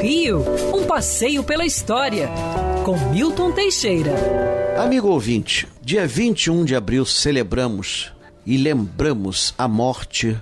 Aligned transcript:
Rio, 0.00 0.44
um 0.74 0.84
passeio 0.84 1.42
pela 1.42 1.64
história, 1.64 2.28
com 2.84 2.96
Milton 3.10 3.52
Teixeira. 3.52 4.12
Amigo 4.78 5.08
ouvinte, 5.08 5.66
dia 5.82 6.06
21 6.06 6.64
de 6.64 6.74
abril 6.74 7.04
celebramos 7.04 8.12
e 8.44 8.56
lembramos 8.56 9.54
a 9.56 9.66
morte 9.66 10.36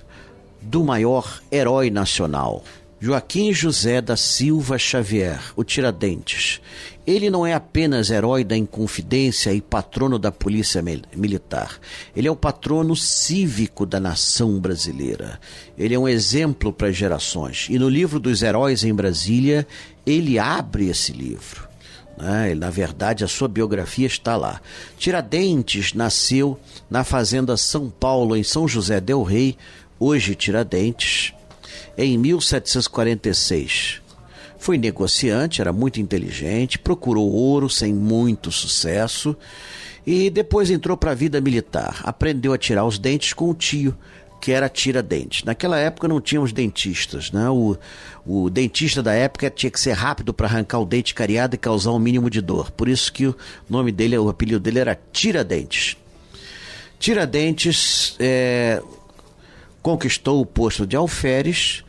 do 0.61 0.83
maior 0.83 1.41
herói 1.51 1.89
nacional, 1.89 2.63
Joaquim 2.99 3.53
José 3.53 4.01
da 4.01 4.15
Silva 4.15 4.77
Xavier, 4.77 5.39
o 5.55 5.63
Tiradentes. 5.63 6.59
Ele 7.05 7.29
não 7.29 7.45
é 7.45 7.53
apenas 7.53 8.09
herói 8.09 8.43
da 8.43 8.57
Inconfidência 8.57 9.53
e 9.53 9.61
patrono 9.61 10.17
da 10.17 10.31
Polícia 10.31 10.83
Militar. 11.15 11.79
Ele 12.15 12.27
é 12.27 12.31
o 12.31 12.35
patrono 12.35 12.95
cívico 12.95 13.85
da 13.85 13.99
nação 13.99 14.59
brasileira. 14.59 15.39
Ele 15.77 15.93
é 15.93 15.99
um 15.99 16.07
exemplo 16.07 16.73
para 16.73 16.91
gerações. 16.91 17.67
E 17.69 17.77
no 17.77 17.87
livro 17.87 18.19
dos 18.19 18.41
heróis 18.41 18.83
em 18.83 18.93
Brasília, 18.93 19.67
ele 20.03 20.39
abre 20.39 20.89
esse 20.89 21.11
livro. 21.11 21.67
Né? 22.17 22.55
Na 22.55 22.71
verdade, 22.71 23.23
a 23.23 23.27
sua 23.27 23.47
biografia 23.47 24.07
está 24.07 24.35
lá. 24.35 24.59
Tiradentes 24.97 25.93
nasceu 25.93 26.59
na 26.89 27.03
fazenda 27.03 27.55
São 27.55 27.87
Paulo, 27.89 28.35
em 28.35 28.43
São 28.43 28.67
José 28.67 28.99
del 28.99 29.21
Rei, 29.21 29.55
hoje 29.99 30.33
Tiradentes, 30.33 31.33
em 31.97 32.17
1746. 32.17 34.04
Foi 34.65 34.79
negociante, 34.79 35.61
era 35.61 35.71
muito 35.71 36.01
inteligente, 36.01 36.79
procurou 36.79 37.31
ouro 37.31 37.69
sem 37.69 37.93
muito 37.93 38.51
sucesso 38.51 39.37
e 40.03 40.27
depois 40.27 40.71
entrou 40.71 40.97
para 40.97 41.11
a 41.11 41.13
vida 41.13 41.39
militar. 41.39 42.01
Aprendeu 42.03 42.51
a 42.51 42.57
tirar 42.57 42.83
os 42.83 42.97
dentes 42.97 43.31
com 43.31 43.47
o 43.47 43.53
tio, 43.53 43.95
que 44.41 44.51
era 44.51 44.67
tira-dentes. 44.67 45.43
Naquela 45.43 45.77
época 45.77 46.07
não 46.07 46.19
tínhamos 46.19 46.51
dentistas, 46.51 47.31
né? 47.31 47.47
O, 47.47 47.77
o 48.25 48.49
dentista 48.49 49.03
da 49.03 49.13
época 49.13 49.51
tinha 49.51 49.69
que 49.69 49.79
ser 49.79 49.91
rápido 49.91 50.33
para 50.33 50.47
arrancar 50.47 50.79
o 50.79 50.85
dente 50.85 51.13
cariado 51.13 51.53
e 51.53 51.59
causar 51.59 51.91
um 51.91 51.99
mínimo 51.99 52.27
de 52.27 52.41
dor. 52.41 52.71
Por 52.71 52.89
isso 52.89 53.13
que 53.13 53.27
o 53.27 53.35
nome 53.69 53.91
dele, 53.91 54.17
o 54.17 54.29
apelido 54.29 54.59
dele 54.59 54.79
era 54.79 54.99
Tiradentes. 55.13 55.95
Tiradentes 56.97 58.15
é, 58.19 58.81
conquistou 59.83 60.41
o 60.41 60.45
posto 60.45 60.87
de 60.87 60.95
alferes 60.95 61.83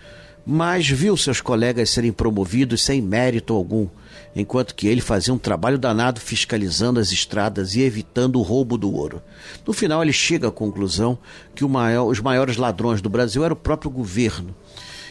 mas 0.47 0.89
viu 0.89 1.17
seus 1.17 1.41
colegas 1.41 1.91
serem 1.91 2.13
promovidos 2.13 2.83
sem 2.83 3.03
mérito 3.03 3.53
algum, 3.53 3.89
enquanto 4.35 4.77
que 4.77 4.87
ele 4.87 5.01
fazia 5.01 5.35
um 5.35 5.39
trabalho 5.39 5.77
danado 5.77 6.21
fiscalizando 6.21 7.01
as 7.01 7.11
estradas 7.11 7.75
e 7.75 7.81
evitando 7.81 8.39
o 8.39 8.43
roubo 8.43 8.79
do 8.79 8.95
ouro. 8.95 9.21
No 9.67 9.73
final, 9.73 10.03
ele 10.03 10.13
chega 10.13 10.47
à 10.47 10.53
conclusão 10.53 11.19
que 11.53 11.65
maior, 11.67 12.07
os 12.07 12.21
maiores 12.21 12.57
ladrões 12.57 13.03
do 13.03 13.09
Brasil 13.09 13.45
era 13.45 13.53
o 13.53 13.57
próprio 13.57 13.91
governo. 13.91 14.55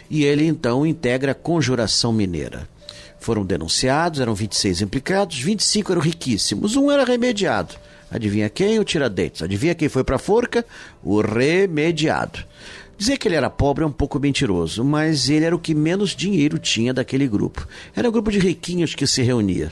E 0.10 0.24
ele 0.24 0.46
então 0.46 0.86
integra 0.86 1.34
a 1.34 1.36
Conjuração 1.36 2.14
Mineira. 2.14 2.70
Foram 3.20 3.44
denunciados, 3.44 4.20
eram 4.22 4.36
26 4.36 4.84
implicados, 4.84 5.40
25 5.40 5.92
eram 5.92 6.02
riquíssimos, 6.02 6.78
um 6.78 6.90
era 6.90 7.04
remediado. 7.04 7.76
Adivinha 8.10 8.50
quem? 8.50 8.80
O 8.80 8.84
Tiradentes. 8.84 9.42
Adivinha 9.42 9.74
quem 9.76 9.90
foi 9.90 10.04
para 10.04 10.18
a 10.18 10.20
forca? 10.20 10.64
O 11.04 11.20
remediado. 11.22 12.46
Dizer 12.98 13.18
que 13.18 13.28
ele 13.28 13.36
era 13.36 13.50
pobre 13.50 13.84
é 13.84 13.88
um 13.88 13.92
pouco 13.92 14.20
mentiroso, 14.20 14.84
mas 14.84 15.30
ele 15.30 15.46
era 15.46 15.56
o 15.56 15.60
que 15.60 15.76
menos 15.76 16.16
dinheiro 16.16 16.58
tinha 16.58 16.94
daquele 16.94 17.28
grupo. 17.28 17.68
Era 17.96 18.08
um 18.08 18.12
grupo 18.12 18.32
de 18.32 18.40
riquinhos 18.40 18.96
que 18.96 19.06
se 19.06 19.22
reunia. 19.22 19.72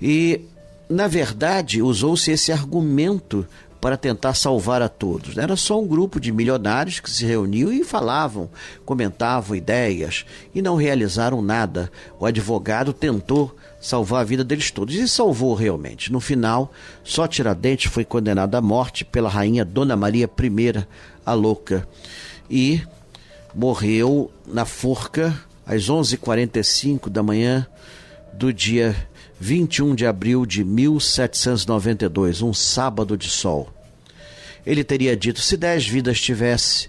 E, 0.00 0.42
na 0.88 1.08
verdade, 1.08 1.80
usou-se 1.80 2.30
esse 2.30 2.52
argumento 2.52 3.46
para 3.80 3.96
tentar 3.96 4.34
salvar 4.34 4.82
a 4.82 4.88
todos. 4.88 5.38
Era 5.38 5.56
só 5.56 5.80
um 5.80 5.86
grupo 5.86 6.20
de 6.20 6.30
milionários 6.30 7.00
que 7.00 7.10
se 7.10 7.24
reuniam 7.24 7.72
e 7.72 7.82
falavam, 7.82 8.50
comentavam 8.84 9.56
ideias 9.56 10.26
e 10.54 10.60
não 10.60 10.76
realizaram 10.76 11.40
nada. 11.40 11.90
O 12.18 12.26
advogado 12.26 12.92
tentou 12.92 13.56
salvar 13.80 14.20
a 14.20 14.24
vida 14.24 14.44
deles 14.44 14.70
todos 14.70 14.94
e 14.94 15.08
salvou 15.08 15.54
realmente. 15.54 16.12
No 16.12 16.20
final, 16.20 16.72
só 17.02 17.26
Tiradentes 17.26 17.90
foi 17.90 18.04
condenado 18.04 18.54
à 18.54 18.60
morte 18.60 19.04
pela 19.04 19.30
rainha 19.30 19.64
Dona 19.64 19.96
Maria 19.96 20.28
I, 20.28 20.86
a 21.24 21.32
louca, 21.32 21.88
e 22.50 22.82
morreu 23.54 24.30
na 24.46 24.64
forca 24.64 25.34
às 25.66 25.88
11h45 25.88 27.08
da 27.08 27.22
manhã 27.22 27.66
do 28.32 28.52
dia 28.52 28.96
21 29.38 29.94
de 29.94 30.06
abril 30.06 30.44
de 30.44 30.64
1792, 30.64 32.42
um 32.42 32.52
sábado 32.52 33.16
de 33.16 33.28
sol. 33.28 33.68
Ele 34.64 34.84
teria 34.84 35.16
dito: 35.16 35.40
se 35.40 35.56
dez 35.56 35.86
vidas 35.86 36.20
tivesse, 36.20 36.88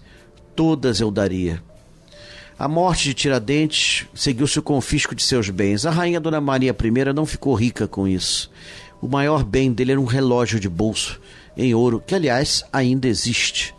todas 0.56 1.00
eu 1.00 1.12
daria. 1.12 1.62
A 2.57 2.68
morte 2.68 3.06
de 3.06 3.13
Tiradentes 3.13 4.06
seguiu-se 4.13 4.59
o 4.59 4.63
confisco 4.63 5.16
de 5.16 5.24
seus 5.24 5.50
bens. 5.50 5.85
A 5.85 5.90
rainha 5.90 6.19
Dona 6.19 6.40
Maria 6.40 6.75
I 6.79 7.13
não 7.13 7.25
ficou 7.25 7.56
rica 7.56 7.88
com 7.88 8.08
isso. 8.08 8.52
O 9.02 9.08
maior 9.08 9.44
bem 9.44 9.72
dele 9.73 9.94
era 9.94 10.02
um 10.02 10.06
relógio 10.06 10.59
de 10.59 10.69
bolso 10.69 11.19
em 11.58 11.73
ouro, 11.73 12.03
que 12.06 12.13
aliás 12.13 12.63
ainda 12.72 13.08
existe 13.08 13.73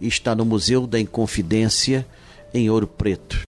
está 0.00 0.34
no 0.34 0.44
Museu 0.44 0.86
da 0.86 1.00
Inconfidência 1.00 2.06
em 2.54 2.70
Ouro 2.70 2.86
Preto. 2.86 3.47